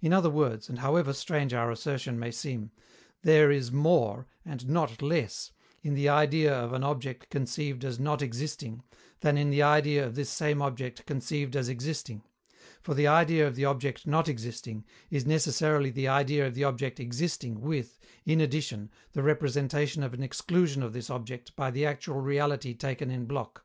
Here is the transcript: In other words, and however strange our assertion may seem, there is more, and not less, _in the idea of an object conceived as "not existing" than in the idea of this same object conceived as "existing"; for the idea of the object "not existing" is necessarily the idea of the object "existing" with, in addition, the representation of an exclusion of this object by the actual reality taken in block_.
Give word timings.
In 0.00 0.12
other 0.12 0.30
words, 0.30 0.68
and 0.68 0.80
however 0.80 1.12
strange 1.12 1.54
our 1.54 1.70
assertion 1.70 2.18
may 2.18 2.32
seem, 2.32 2.72
there 3.22 3.52
is 3.52 3.70
more, 3.70 4.26
and 4.44 4.68
not 4.68 5.00
less, 5.00 5.52
_in 5.84 5.94
the 5.94 6.08
idea 6.08 6.52
of 6.52 6.72
an 6.72 6.82
object 6.82 7.30
conceived 7.30 7.84
as 7.84 8.00
"not 8.00 8.20
existing" 8.20 8.82
than 9.20 9.38
in 9.38 9.50
the 9.50 9.62
idea 9.62 10.04
of 10.04 10.16
this 10.16 10.28
same 10.28 10.60
object 10.60 11.06
conceived 11.06 11.54
as 11.54 11.68
"existing"; 11.68 12.24
for 12.82 12.94
the 12.94 13.06
idea 13.06 13.46
of 13.46 13.54
the 13.54 13.64
object 13.64 14.08
"not 14.08 14.28
existing" 14.28 14.84
is 15.08 15.24
necessarily 15.24 15.90
the 15.90 16.08
idea 16.08 16.44
of 16.44 16.56
the 16.56 16.64
object 16.64 16.98
"existing" 16.98 17.60
with, 17.60 18.00
in 18.26 18.40
addition, 18.40 18.90
the 19.12 19.22
representation 19.22 20.02
of 20.02 20.12
an 20.12 20.22
exclusion 20.24 20.82
of 20.82 20.92
this 20.92 21.08
object 21.08 21.54
by 21.54 21.70
the 21.70 21.86
actual 21.86 22.20
reality 22.20 22.74
taken 22.74 23.08
in 23.08 23.24
block_. 23.24 23.58